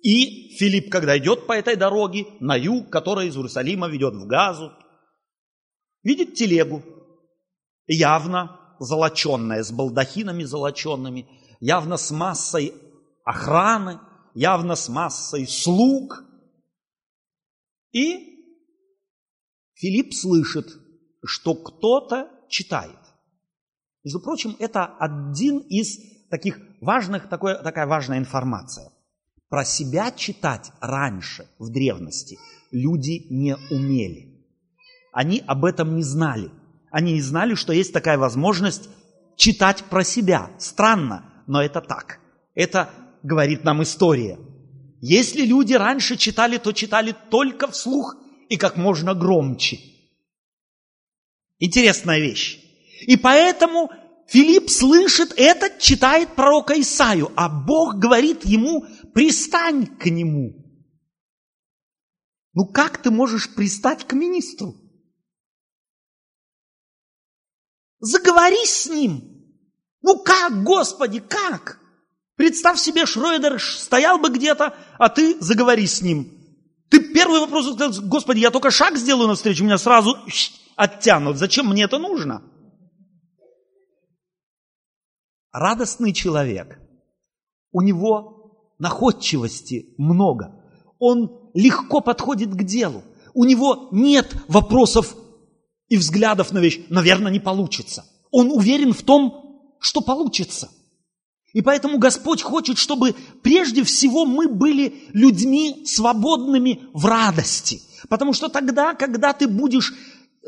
И 0.03 0.57
Филипп, 0.57 0.91
когда 0.91 1.19
идет 1.19 1.47
по 1.47 1.53
этой 1.53 1.77
дороге 1.77 2.27
на 2.41 2.57
юг, 2.57 2.91
которая 2.91 3.27
из 3.27 3.37
Иерусалима 3.37 3.89
ведет 3.89 4.15
в 4.15 4.27
Газу, 4.27 4.73
видит 6.07 6.35
телегу, 6.35 6.85
явно 7.89 8.61
золоченная, 8.79 9.65
с 9.65 9.73
балдахинами 9.73 10.45
золоченными, 10.45 11.27
явно 11.59 11.97
с 11.97 12.13
массой 12.13 12.73
охраны, 13.25 13.99
явно 14.35 14.77
с 14.77 14.89
массой 14.89 15.49
слуг. 15.49 16.23
И 17.91 18.37
Филипп 19.75 20.15
слышит, 20.15 20.69
что 21.25 21.55
кто-то 21.55 22.31
читает. 22.49 23.01
Между 24.05 24.21
прочим, 24.21 24.55
это 24.61 24.85
один 24.85 25.59
из 25.59 25.99
таких 26.31 26.61
важных, 26.81 27.29
такой, 27.29 27.61
такая 27.61 27.87
важная 27.89 28.19
информация. 28.19 28.93
Про 29.49 29.65
себя 29.65 30.13
читать 30.13 30.71
раньше, 30.81 31.49
в 31.59 31.71
древности, 31.71 32.39
люди 32.71 33.27
не 33.29 33.57
умели. 33.71 34.36
Они 35.17 35.43
об 35.47 35.65
этом 35.65 35.97
не 35.97 36.03
знали. 36.03 36.51
Они 36.91 37.15
не 37.15 37.23
знали, 37.23 37.55
что 37.55 37.73
есть 37.73 37.91
такая 37.91 38.19
возможность 38.19 38.91
читать 39.35 39.83
про 39.85 40.05
себя. 40.05 40.51
Странно, 40.59 41.43
но 41.47 41.63
это 41.63 41.81
так. 41.81 42.21
Это 42.55 42.91
говорит 43.23 43.65
нам 43.65 43.83
история. 43.83 44.39
Если 45.01 45.41
люди 45.41 45.73
раньше 45.73 46.19
читали, 46.19 46.59
то 46.59 46.73
читали 46.73 47.17
только 47.31 47.67
вслух 47.69 48.15
и 48.51 48.59
как 48.59 48.77
можно 48.77 49.15
громче. 49.15 49.81
Интересная 51.61 52.19
вещь. 52.19 52.61
И 53.07 53.17
поэтому 53.17 53.91
Филипп 54.29 54.69
слышит 54.69 55.33
это, 55.39 55.81
читает 55.81 56.35
пророка 56.37 56.79
Исаию, 56.79 57.33
а 57.37 57.49
Бог 57.49 57.95
говорит 57.95 58.45
ему, 58.45 58.85
пристань 59.15 59.87
к 59.87 60.11
нему. 60.11 60.63
Ну 62.53 62.67
как 62.67 63.01
ты 63.01 63.11
можешь 63.11 63.55
пристать 63.55 64.07
к 64.07 64.13
министру? 64.13 64.75
Заговори 67.99 68.65
с 68.65 68.87
ним. 68.87 69.23
Ну 70.03 70.19
как, 70.19 70.63
Господи, 70.63 71.21
как? 71.21 71.81
Представь 72.37 72.79
себе, 72.79 73.07
Шройдер 73.07 73.61
стоял 73.61 74.19
бы 74.19 74.29
где-то, 74.29 74.75
а 74.99 75.09
ты 75.09 75.41
заговори 75.41 75.87
с 75.87 76.03
ним. 76.03 76.33
Ты 76.91 77.01
первый 77.01 77.41
вопрос, 77.41 77.75
Господи, 78.01 78.41
я 78.41 78.51
только 78.51 78.71
шаг 78.71 78.97
сделаю 78.97 79.29
навстречу, 79.29 79.65
меня 79.65 79.79
сразу 79.79 80.17
оттянут. 80.77 81.39
Зачем 81.39 81.69
мне 81.69 81.85
это 81.85 81.99
нужно? 81.99 82.43
радостный 85.57 86.13
человек, 86.13 86.79
у 87.73 87.81
него 87.81 88.75
находчивости 88.79 89.95
много, 89.97 90.63
он 90.99 91.51
легко 91.55 92.01
подходит 92.01 92.51
к 92.51 92.63
делу, 92.63 93.03
у 93.33 93.45
него 93.45 93.89
нет 93.91 94.37
вопросов 94.49 95.17
и 95.89 95.97
взглядов 95.97 96.53
на 96.53 96.59
вещь, 96.59 96.81
наверное, 96.89 97.33
не 97.33 97.41
получится. 97.41 98.05
Он 98.31 98.51
уверен 98.51 98.93
в 98.93 99.03
том, 99.03 99.77
что 99.81 100.01
получится. 100.01 100.71
И 101.53 101.63
поэтому 101.63 101.99
Господь 101.99 102.43
хочет, 102.43 102.77
чтобы 102.77 103.15
прежде 103.43 103.83
всего 103.83 104.27
мы 104.27 104.49
были 104.49 104.95
людьми 105.13 105.85
свободными 105.87 106.83
в 106.93 107.07
радости. 107.07 107.81
Потому 108.09 108.33
что 108.33 108.49
тогда, 108.49 108.95
когда 108.95 109.33
ты 109.33 109.49
будешь 109.49 109.95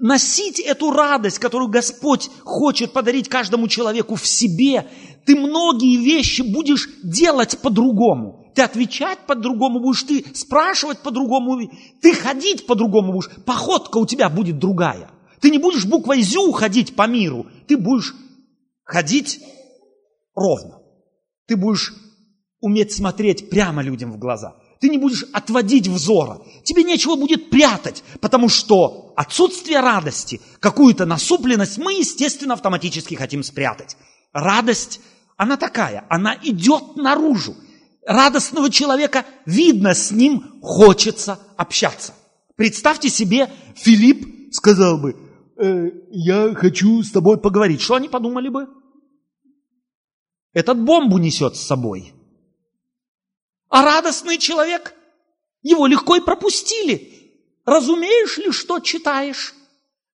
носить 0.00 0.60
эту 0.60 0.90
радость, 0.90 1.38
которую 1.38 1.70
Господь 1.70 2.30
хочет 2.44 2.92
подарить 2.92 3.28
каждому 3.28 3.68
человеку 3.68 4.16
в 4.16 4.26
себе, 4.26 4.88
ты 5.24 5.36
многие 5.36 5.96
вещи 5.96 6.42
будешь 6.42 6.88
делать 7.02 7.58
по-другому. 7.60 8.52
Ты 8.54 8.62
отвечать 8.62 9.20
по-другому 9.26 9.80
будешь, 9.80 10.02
ты 10.02 10.24
спрашивать 10.34 10.98
по-другому, 10.98 11.70
ты 12.02 12.12
ходить 12.12 12.66
по-другому 12.66 13.12
будешь, 13.12 13.30
походка 13.46 13.98
у 13.98 14.06
тебя 14.06 14.28
будет 14.28 14.58
другая. 14.58 15.10
Ты 15.40 15.50
не 15.50 15.58
будешь 15.58 15.86
буквой 15.86 16.22
«зю» 16.22 16.52
ходить 16.52 16.96
по 16.96 17.06
миру, 17.06 17.46
ты 17.66 17.76
будешь 17.76 18.14
ходить 18.84 19.40
ровно. 20.34 20.80
Ты 21.46 21.56
будешь 21.56 21.94
уметь 22.60 22.92
смотреть 22.92 23.50
прямо 23.50 23.82
людям 23.82 24.12
в 24.12 24.18
глаза– 24.18 24.56
ты 24.80 24.88
не 24.88 24.98
будешь 24.98 25.24
отводить 25.32 25.88
взора. 25.88 26.40
Тебе 26.64 26.84
нечего 26.84 27.16
будет 27.16 27.50
прятать, 27.50 28.04
потому 28.20 28.48
что 28.48 29.12
отсутствие 29.16 29.80
радости, 29.80 30.40
какую-то 30.60 31.04
насупленность 31.04 31.78
мы, 31.78 31.94
естественно, 31.94 32.54
автоматически 32.54 33.14
хотим 33.14 33.42
спрятать. 33.42 33.96
Радость, 34.32 35.00
она 35.36 35.56
такая, 35.56 36.04
она 36.08 36.36
идет 36.42 36.96
наружу. 36.96 37.56
Радостного 38.06 38.70
человека 38.70 39.26
видно, 39.44 39.94
с 39.94 40.10
ним 40.10 40.60
хочется 40.62 41.38
общаться. 41.56 42.14
Представьте 42.56 43.10
себе, 43.10 43.50
Филипп 43.74 44.54
сказал 44.54 44.98
бы, 44.98 45.16
э, 45.58 45.90
я 46.10 46.54
хочу 46.54 47.02
с 47.02 47.10
тобой 47.10 47.38
поговорить. 47.40 47.80
Что 47.80 47.96
они 47.96 48.08
подумали 48.08 48.48
бы? 48.48 48.68
Этот 50.52 50.78
бомбу 50.82 51.18
несет 51.18 51.56
с 51.56 51.60
собой– 51.60 52.12
а 53.68 53.84
радостный 53.84 54.38
человек, 54.38 54.94
его 55.62 55.86
легко 55.86 56.16
и 56.16 56.20
пропустили. 56.20 57.14
Разумеешь 57.64 58.38
ли, 58.38 58.50
что 58.50 58.80
читаешь? 58.80 59.54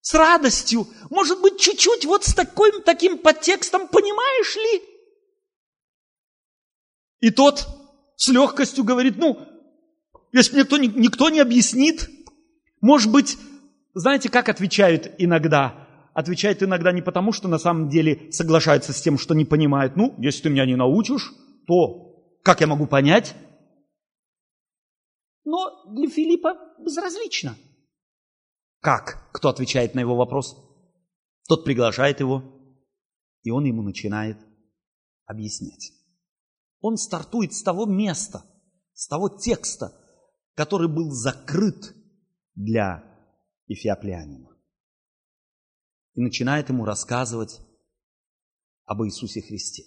С 0.01 0.13
радостью, 0.13 0.87
может 1.09 1.41
быть, 1.41 1.59
чуть-чуть 1.59 2.05
вот 2.05 2.25
с 2.25 2.33
таким, 2.33 2.81
таким 2.83 3.17
подтекстом, 3.17 3.87
понимаешь 3.87 4.55
ли? 4.55 4.83
И 7.21 7.31
тот 7.31 7.65
с 8.17 8.27
легкостью 8.27 8.83
говорит, 8.83 9.17
ну, 9.17 9.39
если 10.31 10.55
мне 10.55 10.65
кто, 10.65 10.77
никто 10.77 11.29
не 11.29 11.39
объяснит, 11.39 12.09
может 12.81 13.11
быть, 13.11 13.37
знаете, 13.95 14.29
как 14.29 14.49
отвечают 14.49 15.15
иногда? 15.17 15.87
Отвечают 16.13 16.61
иногда 16.61 16.91
не 16.91 17.01
потому, 17.01 17.31
что 17.31 17.47
на 17.47 17.57
самом 17.57 17.89
деле 17.89 18.31
соглашаются 18.31 18.93
с 18.93 19.01
тем, 19.01 19.17
что 19.17 19.33
не 19.33 19.45
понимают. 19.45 19.95
Ну, 19.95 20.13
если 20.17 20.43
ты 20.43 20.49
меня 20.49 20.65
не 20.65 20.75
научишь, 20.75 21.33
то 21.65 22.05
как 22.43 22.61
я 22.61 22.67
могу 22.67 22.87
понять? 22.87 23.35
Но 25.45 25.85
для 25.93 26.09
Филиппа 26.09 26.57
безразлично. 26.77 27.55
Как? 28.81 29.29
Кто 29.31 29.49
отвечает 29.49 29.95
на 29.95 30.01
его 30.01 30.15
вопрос? 30.15 30.55
Тот 31.47 31.63
приглашает 31.63 32.19
его, 32.19 32.43
и 33.43 33.51
он 33.51 33.63
ему 33.63 33.81
начинает 33.81 34.37
объяснять. 35.25 35.91
Он 36.81 36.97
стартует 36.97 37.53
с 37.53 37.63
того 37.63 37.85
места, 37.85 38.43
с 38.93 39.07
того 39.07 39.29
текста, 39.29 39.93
который 40.53 40.87
был 40.87 41.11
закрыт 41.11 41.95
для 42.55 43.14
Эфиоплянина. 43.67 44.49
И 46.13 46.21
начинает 46.21 46.69
ему 46.69 46.85
рассказывать 46.85 47.59
об 48.85 49.03
Иисусе 49.03 49.41
Христе. 49.41 49.83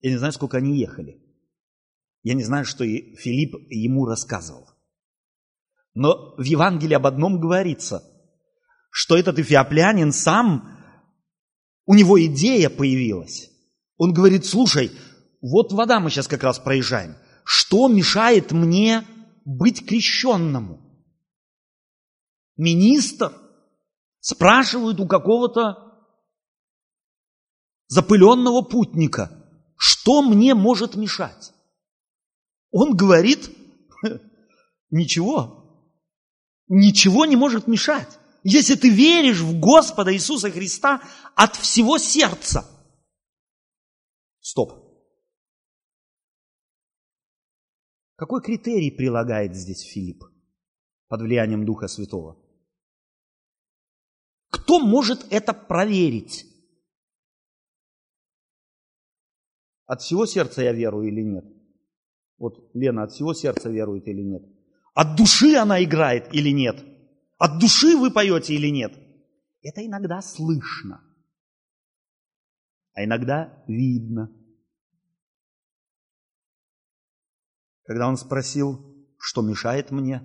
Я 0.00 0.10
не 0.10 0.18
знаю, 0.18 0.32
сколько 0.32 0.58
они 0.58 0.78
ехали. 0.78 1.22
Я 2.22 2.34
не 2.34 2.42
знаю, 2.42 2.64
что 2.64 2.84
и 2.84 3.16
Филипп 3.16 3.54
ему 3.70 4.06
рассказывал. 4.06 4.68
Но 5.94 6.34
в 6.36 6.42
Евангелии 6.42 6.94
об 6.94 7.06
одном 7.06 7.40
говорится, 7.40 8.02
что 8.90 9.16
этот 9.16 9.38
эфиоплянин 9.38 10.12
сам, 10.12 10.78
у 11.86 11.94
него 11.94 12.22
идея 12.26 12.68
появилась. 12.68 13.50
Он 13.96 14.12
говорит, 14.12 14.44
слушай, 14.44 14.90
вот 15.40 15.72
вода 15.72 16.00
мы 16.00 16.10
сейчас 16.10 16.28
как 16.28 16.42
раз 16.42 16.58
проезжаем. 16.58 17.16
Что 17.44 17.88
мешает 17.88 18.52
мне 18.52 19.04
быть 19.44 19.86
крещенному? 19.86 20.83
Министр 22.56 23.32
спрашивает 24.20 25.00
у 25.00 25.06
какого-то 25.06 25.76
запыленного 27.88 28.62
путника– 28.62 29.40
что 29.76 30.22
мне 30.22 30.54
может 30.54 30.96
мешать? 30.96 31.52
Он 32.70 32.96
говорит, 32.96 33.50
ничего. 34.90 35.90
Ничего 36.68 37.26
не 37.26 37.36
может 37.36 37.66
мешать. 37.66 38.18
Если 38.42 38.74
ты 38.74 38.90
веришь 38.90 39.40
в 39.40 39.58
Господа 39.58 40.14
Иисуса 40.14 40.50
Христа 40.50 41.02
от 41.34 41.56
всего 41.56 41.98
сердца. 41.98 42.66
Стоп. 44.40 44.72
Какой 48.16 48.42
критерий 48.42 48.90
прилагает 48.90 49.56
здесь 49.56 49.80
Филипп 49.80 50.22
под 51.08 51.22
влиянием 51.22 51.64
Духа 51.64 51.88
Святого? 51.88 52.43
Кто 54.64 54.80
может 54.80 55.26
это 55.30 55.52
проверить? 55.52 56.46
От 59.84 60.00
всего 60.00 60.24
сердца 60.24 60.62
я 60.62 60.72
верую 60.72 61.08
или 61.08 61.20
нет? 61.20 61.44
Вот 62.38 62.70
Лена 62.72 63.02
от 63.02 63.12
всего 63.12 63.34
сердца 63.34 63.68
верует 63.68 64.08
или 64.08 64.22
нет? 64.22 64.42
От 64.94 65.16
души 65.16 65.54
она 65.56 65.84
играет 65.84 66.34
или 66.34 66.48
нет? 66.48 66.82
От 67.36 67.60
души 67.60 67.94
вы 67.94 68.10
поете 68.10 68.54
или 68.54 68.68
нет? 68.68 68.98
Это 69.60 69.84
иногда 69.84 70.22
слышно, 70.22 71.02
а 72.94 73.04
иногда 73.04 73.62
видно. 73.68 74.30
Когда 77.82 78.08
он 78.08 78.16
спросил, 78.16 79.06
что 79.18 79.42
мешает 79.42 79.90
мне, 79.90 80.22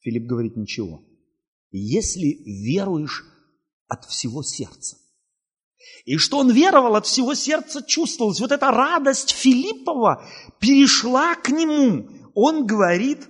Филипп 0.00 0.24
говорит, 0.26 0.56
ничего. 0.56 1.04
Если 1.70 2.42
веруешь 2.74 3.24
от 3.92 4.04
всего 4.06 4.42
сердца, 4.42 4.96
и 6.04 6.16
что 6.16 6.38
он 6.38 6.50
веровал 6.50 6.96
от 6.96 7.06
всего 7.06 7.34
сердца, 7.34 7.82
чувствовалось. 7.82 8.40
Вот 8.40 8.52
эта 8.52 8.70
радость 8.70 9.30
Филиппова 9.30 10.24
перешла 10.58 11.34
к 11.36 11.50
нему. 11.50 12.08
Он 12.34 12.66
говорит, 12.66 13.28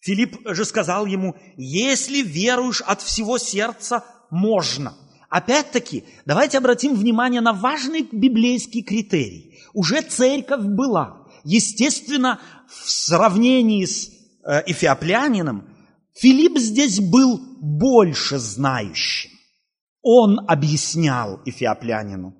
Филипп 0.00 0.40
же 0.46 0.64
сказал 0.64 1.06
ему, 1.06 1.36
если 1.56 2.22
веруешь 2.22 2.80
от 2.80 3.02
всего 3.02 3.38
сердца, 3.38 4.04
можно. 4.30 4.96
Опять-таки, 5.28 6.04
давайте 6.24 6.58
обратим 6.58 6.94
внимание 6.94 7.40
на 7.40 7.52
важный 7.52 8.02
библейский 8.10 8.82
критерий. 8.82 9.58
Уже 9.72 10.02
церковь 10.02 10.64
была. 10.64 11.28
Естественно, 11.44 12.40
в 12.68 12.90
сравнении 12.90 13.84
с 13.84 14.08
э, 14.08 14.62
эфиоплянином, 14.66 15.68
Филипп 16.14 16.58
здесь 16.58 16.98
был 16.98 17.40
больше 17.60 18.38
знающим. 18.38 19.30
Он 20.02 20.40
объяснял 20.48 21.40
эфиоплянину. 21.44 22.34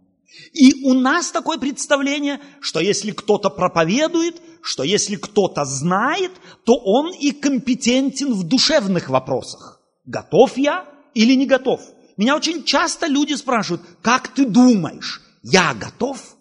И 0.53 0.85
у 0.85 0.95
нас 0.95 1.31
такое 1.31 1.59
представление, 1.59 2.41
что 2.61 2.81
если 2.81 3.11
кто-то 3.11 3.51
проповедует, 3.51 4.41
что 4.63 4.83
если 4.83 5.17
кто-то 5.17 5.65
знает, 5.65 6.33
то 6.65 6.75
он 6.77 7.13
и 7.13 7.33
компетентен 7.33 8.33
в 8.33 8.45
душевных 8.45 9.09
вопросах. 9.09 9.81
Готов 10.05 10.57
я 10.57 10.89
или 11.15 11.35
не 11.35 11.47
готов? 11.47 11.81
Меня 12.17 12.37
очень 12.37 12.65
часто 12.65 13.07
люди 13.07 13.35
спрашивают, 13.35 13.83
как 14.03 14.29
ты 14.29 14.47
думаешь, 14.47 15.23
я 15.43 15.75
готов? 15.75 16.37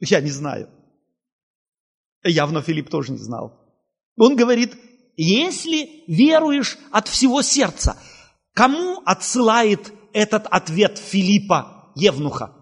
Я 0.00 0.20
не 0.20 0.30
знаю. 0.30 0.68
Явно 2.24 2.62
Филипп 2.62 2.90
тоже 2.90 3.12
не 3.12 3.18
знал. 3.18 3.58
Он 4.16 4.36
говорит, 4.36 4.76
если 5.16 6.04
веруешь 6.06 6.78
от 6.90 7.08
всего 7.08 7.42
сердца, 7.42 7.96
кому 8.54 9.02
отсылает 9.04 9.92
этот 10.12 10.46
ответ 10.46 10.98
Филиппа 10.98 11.92
Евнуха? 11.94 12.54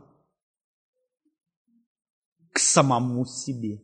К 2.52 2.58
самому 2.58 3.26
себе. 3.26 3.80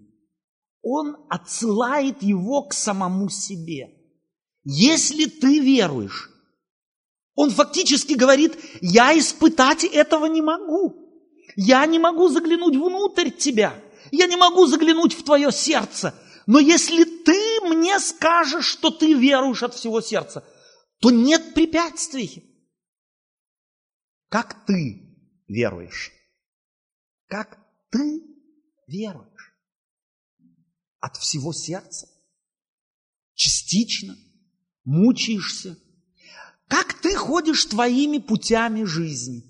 Он 0.82 1.16
отсылает 1.28 2.22
его 2.22 2.62
к 2.62 2.72
самому 2.72 3.28
себе. 3.28 3.90
Если 4.64 5.26
ты 5.26 5.60
веруешь, 5.60 6.30
он 7.36 7.50
фактически 7.50 8.14
говорит, 8.14 8.58
я 8.80 9.16
испытать 9.16 9.84
этого 9.84 10.26
не 10.26 10.42
могу. 10.42 11.06
Я 11.54 11.86
не 11.86 11.98
могу 11.98 12.28
заглянуть 12.28 12.74
внутрь 12.74 13.30
тебя. 13.30 13.74
Я 14.10 14.26
не 14.26 14.36
могу 14.36 14.66
заглянуть 14.66 15.14
в 15.14 15.22
твое 15.22 15.52
сердце. 15.52 16.14
Но 16.46 16.58
если 16.58 17.04
ты 17.04 17.60
мне 17.62 17.98
скажешь, 17.98 18.66
что 18.66 18.90
ты 18.90 19.12
веруешь 19.12 19.62
от 19.62 19.74
всего 19.74 20.00
сердца, 20.00 20.44
то 21.00 21.10
нет 21.10 21.54
препятствий. 21.54 22.42
Как 24.28 24.64
ты 24.66 25.02
веруешь? 25.46 26.12
Как 27.26 27.58
ты 27.90 28.22
веруешь? 28.86 29.54
От 31.00 31.16
всего 31.16 31.52
сердца? 31.52 32.08
Частично? 33.34 34.16
Мучаешься? 34.84 35.78
Как 36.68 37.00
ты 37.00 37.14
ходишь 37.14 37.64
твоими 37.66 38.18
путями 38.18 38.84
жизни? 38.84 39.44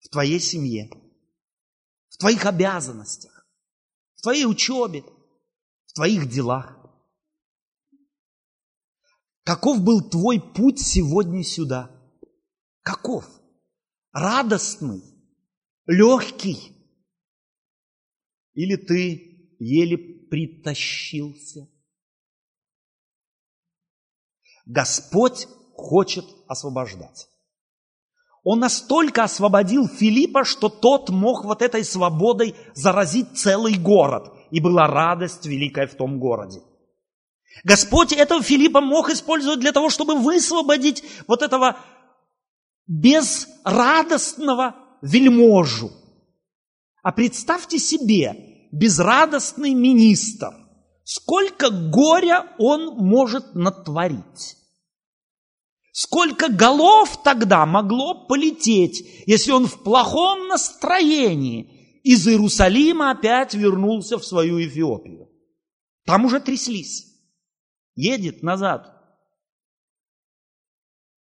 В 0.00 0.08
твоей 0.08 0.40
семье? 0.40 0.90
В 2.08 2.16
твоих 2.16 2.46
обязанностях? 2.46 3.46
В 4.14 4.22
твоей 4.22 4.46
учебе? 4.46 5.04
В 5.86 5.92
твоих 5.92 6.28
делах? 6.28 6.75
Каков 9.46 9.80
был 9.80 10.02
твой 10.02 10.40
путь 10.40 10.80
сегодня 10.80 11.44
сюда? 11.44 11.88
Каков? 12.82 13.24
Радостный? 14.10 15.04
Легкий? 15.86 16.76
Или 18.54 18.74
ты 18.74 19.54
еле 19.60 19.98
притащился? 20.28 21.68
Господь 24.64 25.46
хочет 25.74 26.24
освобождать. 26.48 27.28
Он 28.42 28.58
настолько 28.58 29.22
освободил 29.22 29.86
Филиппа, 29.86 30.44
что 30.44 30.68
тот 30.68 31.10
мог 31.10 31.44
вот 31.44 31.62
этой 31.62 31.84
свободой 31.84 32.56
заразить 32.74 33.38
целый 33.38 33.78
город. 33.78 34.26
И 34.50 34.58
была 34.58 34.88
радость 34.88 35.46
великая 35.46 35.86
в 35.86 35.94
том 35.94 36.18
городе. 36.18 36.62
Господь 37.64 38.12
этого 38.12 38.42
Филиппа 38.42 38.80
мог 38.80 39.10
использовать 39.10 39.60
для 39.60 39.72
того, 39.72 39.90
чтобы 39.90 40.14
высвободить 40.16 41.02
вот 41.26 41.42
этого 41.42 41.76
безрадостного 42.86 44.76
вельможу. 45.02 45.90
А 47.02 47.12
представьте 47.12 47.78
себе, 47.78 48.68
безрадостный 48.72 49.74
министр, 49.74 50.50
сколько 51.04 51.70
горя 51.70 52.52
он 52.58 52.96
может 52.96 53.54
натворить. 53.54 54.56
Сколько 55.92 56.48
голов 56.50 57.22
тогда 57.22 57.64
могло 57.64 58.26
полететь, 58.26 59.24
если 59.26 59.52
он 59.52 59.66
в 59.66 59.82
плохом 59.82 60.48
настроении 60.48 62.00
из 62.02 62.28
Иерусалима 62.28 63.12
опять 63.12 63.54
вернулся 63.54 64.18
в 64.18 64.24
свою 64.24 64.60
Эфиопию. 64.60 65.30
Там 66.04 66.26
уже 66.26 66.38
тряслись. 66.38 67.15
Едет 67.96 68.42
назад. 68.42 68.92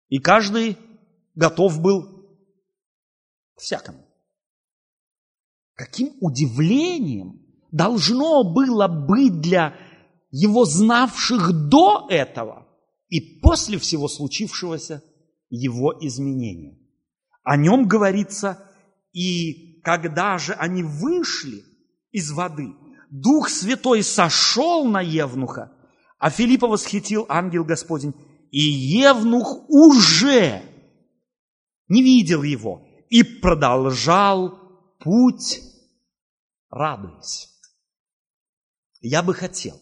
И 0.07 0.19
каждый 0.19 0.77
готов 1.35 1.81
был 1.81 2.25
к 3.55 3.59
всякому. 3.59 4.05
Каким 5.73 6.15
удивлением 6.21 7.45
должно 7.71 8.43
было 8.43 8.87
быть 8.87 9.41
для 9.41 9.75
его 10.31 10.63
знавших 10.63 11.69
до 11.69 12.07
этого– 12.09 12.65
и 13.09 13.19
после 13.41 13.77
всего 13.77 14.07
случившегося 14.07 15.03
его 15.49 15.93
изменения. 15.99 16.77
О 17.43 17.57
нем 17.57 17.87
говорится, 17.87 18.63
и 19.11 19.81
когда 19.83 20.37
же 20.37 20.53
они 20.53 20.83
вышли 20.83 21.63
из 22.11 22.31
воды, 22.31 22.75
Дух 23.09 23.49
Святой 23.49 24.03
сошел 24.03 24.85
на 24.85 25.01
Евнуха, 25.01 25.73
а 26.19 26.29
Филиппа 26.29 26.67
восхитил 26.67 27.25
ангел 27.29 27.63
Господень, 27.63 28.13
и 28.51 28.59
Евнух 28.59 29.69
уже 29.69 30.61
не 31.87 32.03
видел 32.03 32.43
его 32.43 32.85
и 33.09 33.23
продолжал 33.23 34.59
путь, 34.99 35.61
радуясь. 36.69 37.49
Я 39.01 39.23
бы 39.23 39.33
хотел, 39.33 39.79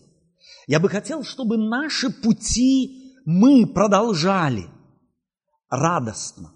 я 0.67 0.80
бы 0.80 0.89
хотел, 0.89 1.23
чтобы 1.23 1.58
наши 1.58 2.12
пути 2.12 3.15
мы 3.26 3.65
продолжали 3.65 4.67
радостно, 5.69 6.54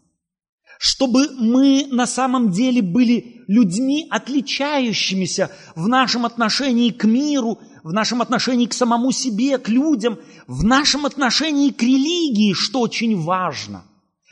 чтобы 0.78 1.28
мы 1.38 1.88
на 1.88 2.06
самом 2.06 2.52
деле 2.52 2.84
были 2.84 3.44
людьми, 3.48 4.08
отличающимися 4.12 5.50
в 5.76 5.88
нашем 5.88 6.26
отношении 6.26 6.92
к 6.92 7.04
миру, 7.06 7.60
в 7.84 7.94
нашем 7.94 8.22
отношении 8.22 8.66
к 8.66 8.74
самому 8.74 9.12
себе, 9.12 9.58
к 9.58 9.70
людям, 9.70 10.20
в 10.48 10.64
нашем 10.64 11.06
отношении 11.06 11.72
к 11.72 11.82
религии, 11.82 12.54
что 12.54 12.82
очень 12.82 13.20
важно, 13.22 13.84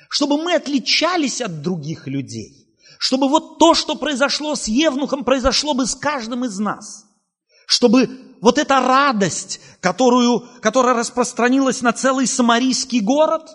чтобы 0.09 0.41
мы 0.41 0.55
отличались 0.55 1.41
от 1.41 1.61
других 1.61 2.07
людей, 2.07 2.67
чтобы 2.99 3.27
вот 3.27 3.59
то, 3.59 3.73
что 3.73 3.95
произошло 3.95 4.55
с 4.55 4.67
Евнухом, 4.67 5.23
произошло 5.23 5.73
бы 5.73 5.85
с 5.85 5.95
каждым 5.95 6.45
из 6.45 6.59
нас, 6.59 7.05
чтобы 7.65 8.09
вот 8.41 8.57
эта 8.57 8.79
радость, 8.79 9.59
которую, 9.81 10.43
которая 10.61 10.95
распространилась 10.95 11.81
на 11.81 11.93
целый 11.93 12.27
самарийский 12.27 13.01
город, 13.01 13.49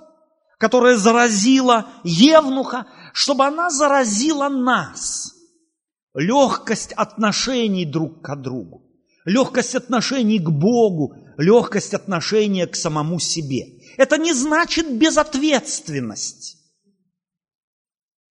которая 0.59 0.97
заразила 0.97 1.87
Евнуха, 2.05 2.87
чтобы 3.13 3.45
она 3.47 3.71
заразила 3.71 4.49
нас. 4.49 5.33
Легкость 6.15 6.93
отношений 6.93 7.85
друг 7.85 8.23
к 8.23 8.37
другу, 8.37 8.83
легкость 9.25 9.75
отношений 9.75 10.39
к 10.39 10.51
Богу, 10.51 11.15
легкость 11.39 11.95
отношения 11.95 12.67
к 12.67 12.77
самому 12.77 13.19
себе. 13.19 13.67
Это 13.97 14.19
не 14.19 14.33
значит 14.33 14.97
безответственность. 14.97 16.59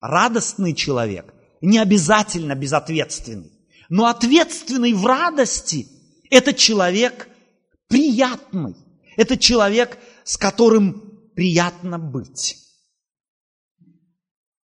Радостный 0.02 0.74
человек 0.74 1.34
не 1.62 1.80
обязательно 1.80 2.56
безответственный, 2.56 3.52
но 3.90 4.08
ответственный 4.08 4.94
в 4.94 5.06
радости– 5.06 5.88
это 6.30 6.54
человек 6.54 7.30
приятный. 7.88 8.76
Это 9.16 9.38
человек, 9.38 9.98
с 10.24 10.38
которым 10.38 11.32
приятно 11.36 12.00
быть. 12.00 12.58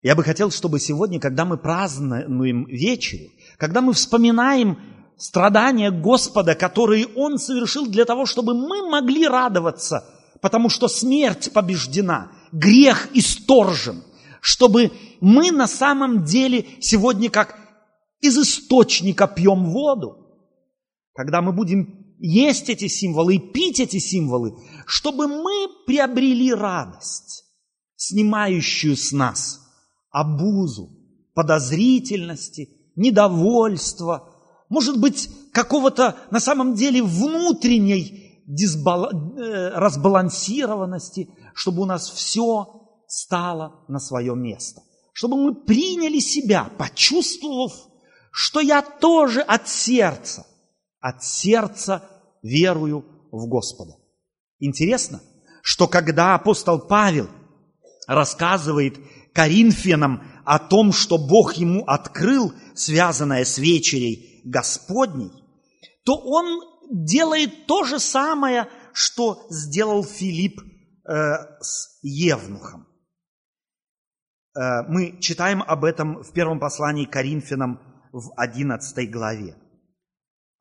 Я 0.01 0.15
бы 0.15 0.23
хотел, 0.23 0.51
чтобы 0.51 0.79
сегодня, 0.79 1.19
когда 1.19 1.43
мы 1.43 1.57
празднуем 1.57 2.65
вечерю, 2.65 3.29
когда 3.57 3.81
мы 3.81 3.93
вспоминаем 3.93 4.79
страдания 5.17 5.91
Господа, 5.91 6.55
которые 6.55 7.07
Он 7.15 7.37
совершил 7.37 7.87
для 7.87 8.05
того, 8.05 8.25
чтобы 8.25 8.53
мы 8.53 8.89
могли 8.89 9.27
радоваться, 9.27 10.05
потому 10.41 10.69
что 10.69 10.87
смерть 10.87 11.51
побеждена, 11.53 12.31
грех 12.51 13.09
исторжен, 13.13 14.03
чтобы 14.41 14.91
мы 15.19 15.51
на 15.51 15.67
самом 15.67 16.23
деле 16.23 16.65
сегодня 16.79 17.29
как 17.29 17.57
из 18.21 18.37
источника 18.37 19.27
пьем 19.27 19.65
воду, 19.65 20.27
когда 21.13 21.41
мы 21.41 21.51
будем 21.51 22.15
есть 22.19 22.69
эти 22.69 22.87
символы 22.87 23.35
и 23.35 23.39
пить 23.39 23.79
эти 23.79 23.97
символы, 23.97 24.55
чтобы 24.85 25.27
мы 25.27 25.67
приобрели 25.85 26.53
радость, 26.53 27.43
снимающую 27.95 28.95
с 28.95 29.11
нас 29.11 29.61
обузу, 30.09 30.89
подозрительности, 31.33 32.69
недовольства, 32.95 34.26
может 34.69 34.99
быть, 34.99 35.29
какого-то 35.53 36.17
на 36.31 36.39
самом 36.39 36.75
деле 36.75 37.01
внутренней 37.03 38.43
дисбал... 38.45 39.09
Э, 39.11 39.69
разбалансированности, 39.69 41.29
чтобы 41.53 41.81
у 41.81 41.85
нас 41.85 42.09
все 42.09 42.91
стало 43.07 43.85
на 43.87 43.99
свое 43.99 44.35
место. 44.35 44.81
Чтобы 45.13 45.37
мы 45.37 45.55
приняли 45.55 46.19
себя, 46.19 46.69
почувствовав, 46.77 47.73
что 48.31 48.59
я 48.59 48.81
тоже 48.81 49.41
от 49.41 49.67
сердца, 49.67 50.45
от 50.99 51.23
сердца 51.23 52.03
верую 52.43 53.05
в 53.31 53.47
Господа. 53.47 53.95
Интересно, 54.59 55.21
что 55.63 55.87
когда 55.87 56.35
апостол 56.35 56.79
Павел 56.79 57.29
рассказывает 58.07 58.97
Коринфянам 59.33 60.23
о 60.45 60.59
том, 60.59 60.93
что 60.93 61.17
Бог 61.17 61.53
ему 61.53 61.83
открыл, 61.85 62.53
связанное 62.73 63.43
с 63.43 63.57
вечерей 63.57 64.36
Господней, 64.49 65.31
то 66.03 66.17
он 66.17 66.61
делает 66.89 67.67
то 67.67 67.83
же 67.83 67.99
самое, 67.99 68.69
что 68.93 69.45
сделал 69.49 70.03
Филипп 70.03 70.59
э, 70.59 71.13
с 71.59 71.99
Евнухом. 72.01 72.87
Э, 74.55 74.83
мы 74.87 75.19
читаем 75.19 75.61
об 75.61 75.83
этом 75.83 76.23
в 76.23 76.31
первом 76.31 76.59
послании 76.59 77.05
к 77.05 77.11
Коринфянам 77.11 77.79
в 78.11 78.31
11 78.37 79.11
главе. 79.11 79.55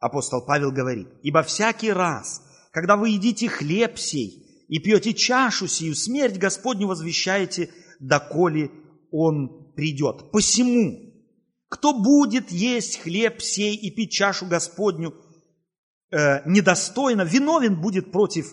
Апостол 0.00 0.44
Павел 0.44 0.72
говорит, 0.72 1.08
«Ибо 1.22 1.42
всякий 1.42 1.92
раз, 1.92 2.42
когда 2.72 2.96
вы 2.96 3.10
едите 3.10 3.48
хлеб 3.48 3.98
сей 3.98 4.66
и 4.68 4.78
пьете 4.80 5.14
чашу 5.14 5.68
сию, 5.68 5.94
смерть 5.94 6.38
Господню 6.38 6.88
возвещаете, 6.88 7.70
доколе 8.00 8.70
Он 9.10 9.72
придет. 9.74 10.30
Посему, 10.32 11.05
кто 11.68 11.92
будет 11.92 12.50
есть 12.50 13.00
хлеб 13.00 13.42
сей 13.42 13.74
и 13.74 13.90
пить 13.90 14.12
чашу 14.12 14.46
Господню 14.46 15.14
э, 16.10 16.48
недостойно, 16.48 17.22
виновен 17.22 17.80
будет 17.80 18.12
против 18.12 18.52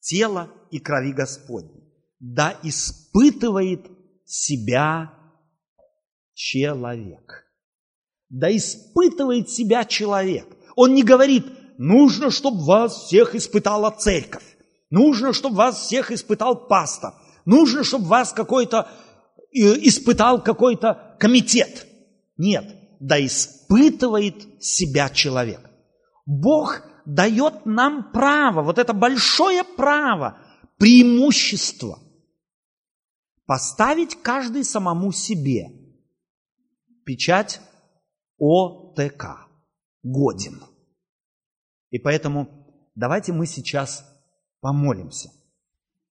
тела 0.00 0.50
и 0.70 0.78
крови 0.78 1.12
Господней. 1.12 1.82
Да 2.18 2.58
испытывает 2.62 3.86
себя 4.24 5.12
человек. 6.34 7.46
Да 8.28 8.54
испытывает 8.54 9.50
себя 9.50 9.84
человек. 9.84 10.46
Он 10.76 10.94
не 10.94 11.02
говорит, 11.02 11.46
нужно, 11.78 12.30
чтобы 12.30 12.64
вас 12.64 13.04
всех 13.04 13.34
испытала 13.34 13.90
церковь. 13.90 14.44
Нужно, 14.90 15.32
чтобы 15.32 15.56
вас 15.56 15.80
всех 15.80 16.10
испытал 16.10 16.66
пастор. 16.66 17.14
Нужно, 17.44 17.82
чтобы 17.84 18.06
вас 18.06 18.32
какой-то 18.32 18.88
э, 19.54 19.58
испытал 19.86 20.42
какой-то 20.42 21.11
комитет. 21.22 21.86
Нет, 22.36 22.98
да 22.98 23.24
испытывает 23.24 24.60
себя 24.60 25.08
человек. 25.08 25.70
Бог 26.26 26.82
дает 27.06 27.64
нам 27.64 28.10
право, 28.10 28.62
вот 28.62 28.76
это 28.76 28.92
большое 28.92 29.62
право, 29.62 30.40
преимущество, 30.78 32.00
поставить 33.46 34.20
каждый 34.20 34.64
самому 34.64 35.12
себе 35.12 35.68
печать 37.04 37.60
ОТК, 38.38 39.46
годен. 40.02 40.60
И 41.90 42.00
поэтому 42.00 42.66
давайте 42.96 43.32
мы 43.32 43.46
сейчас 43.46 44.04
помолимся. 44.60 45.30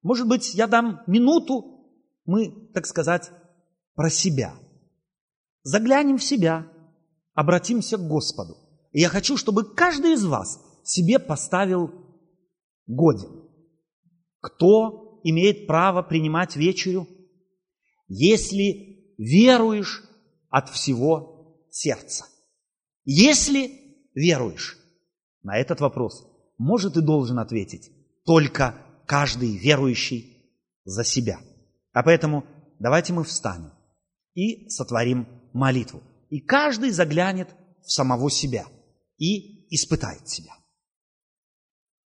Может 0.03 0.29
быть, 0.29 0.53
я 0.53 0.67
дам 0.67 1.03
минуту, 1.05 1.85
мы, 2.23 2.69
так 2.73 2.85
сказать, 2.85 3.29
про 3.93 4.09
себя. 4.09 4.55
Заглянем 5.63 6.17
в 6.17 6.23
себя, 6.23 6.67
обратимся 7.33 7.97
к 7.97 8.07
Господу. 8.07 8.57
И 8.91 8.99
я 8.99 9.09
хочу, 9.09 9.37
чтобы 9.37 9.63
каждый 9.63 10.13
из 10.13 10.25
вас 10.25 10.59
себе 10.83 11.19
поставил 11.19 11.91
годен. 12.87 13.49
Кто 14.39 15.21
имеет 15.23 15.67
право 15.67 16.01
принимать 16.01 16.55
вечерю? 16.55 17.07
Если 18.07 19.15
веруешь 19.17 20.03
от 20.49 20.69
всего 20.69 21.65
сердца. 21.69 22.25
Если 23.05 23.71
веруешь, 24.13 24.77
на 25.43 25.57
этот 25.57 25.79
вопрос 25.79 26.27
может 26.57 26.97
и 26.97 27.01
должен 27.01 27.39
ответить 27.39 27.91
только 28.25 28.75
каждый 29.05 29.57
верующий 29.57 30.43
за 30.83 31.03
себя. 31.03 31.39
А 31.93 32.03
поэтому 32.03 32.45
давайте 32.79 33.13
мы 33.13 33.23
встанем 33.23 33.71
и 34.33 34.69
сотворим 34.69 35.27
молитву. 35.53 36.01
И 36.29 36.39
каждый 36.39 36.91
заглянет 36.91 37.49
в 37.83 37.91
самого 37.91 38.29
себя 38.29 38.65
и 39.17 39.65
испытает 39.73 40.27
себя. 40.27 40.53